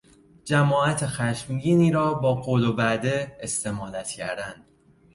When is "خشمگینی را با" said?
1.07-2.35